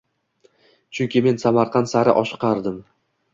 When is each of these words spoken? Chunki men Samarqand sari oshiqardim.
Chunki 0.99 1.21
men 1.27 1.37
Samarqand 1.43 1.91
sari 1.93 2.17
oshiqardim. 2.23 2.81